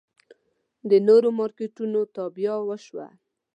[0.89, 3.07] د نورو مارکېټونو تابیا وشوه.